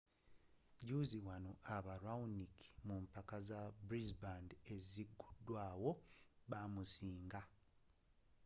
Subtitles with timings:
[0.85, 2.55] juuzi wano aba raonic
[2.87, 5.89] mu mpaka za brisbane eziguddwawo
[6.49, 7.41] baamusiinga